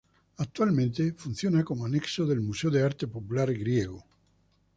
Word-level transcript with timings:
Actualmente 0.37 1.05
funciona 1.13 1.63
como 1.63 1.85
anexo 1.85 2.25
del 2.25 2.41
Museo 2.41 2.71
de 2.71 2.81
Arte 2.81 3.05
Popular 3.07 3.53
Griego. 3.53 4.03